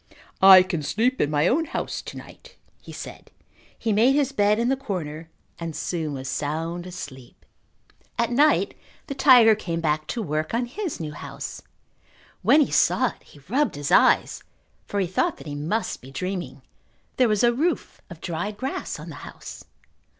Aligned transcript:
"I 0.41 0.63
can 0.63 0.81
sleep 0.81 1.21
in 1.21 1.29
my 1.29 1.47
own 1.47 1.65
house 1.65 2.01
to 2.01 2.17
night," 2.17 2.55
he 2.81 2.91
said. 2.91 3.29
He 3.77 3.93
made 3.93 4.13
his 4.15 4.31
bed 4.31 4.57
in 4.57 4.67
the 4.69 4.75
corner 4.75 5.29
and 5.59 5.75
soon 5.75 6.13
was 6.13 6.27
sound 6.27 6.87
asleep. 6.87 7.45
At 8.17 8.31
night 8.31 8.73
the 9.05 9.13
tiger 9.13 9.53
came 9.53 9.79
back 9.79 10.07
to 10.07 10.23
work 10.23 10.55
on 10.55 10.65
his 10.65 10.99
new 10.99 11.11
house. 11.13 11.61
When 12.41 12.61
he 12.61 12.71
saw 12.71 13.09
it 13.09 13.21
he 13.21 13.41
rubbed 13.47 13.75
his 13.75 13.91
eyes 13.91 14.43
for 14.87 14.99
he 14.99 15.05
thought 15.05 15.37
that 15.37 15.45
he 15.45 15.53
must 15.53 16.01
be 16.01 16.09
dreaming. 16.09 16.63
There 17.17 17.29
was 17.29 17.43
a 17.43 17.53
roof 17.53 18.01
of 18.09 18.21
dried 18.21 18.57
grass 18.57 18.99
on 18.99 19.09
the 19.09 19.15
house. 19.21 19.65